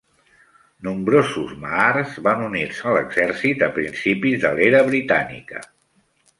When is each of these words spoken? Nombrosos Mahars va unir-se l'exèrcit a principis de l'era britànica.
Nombrosos 0.87 1.51
Mahars 1.65 2.15
va 2.29 2.33
unir-se 2.47 2.95
l'exèrcit 2.97 3.63
a 3.69 3.71
principis 3.79 4.43
de 4.47 4.55
l'era 4.59 4.85
britànica. 4.93 5.67